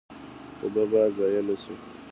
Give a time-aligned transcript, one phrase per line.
[0.61, 1.73] اوبه باید ضایع نشي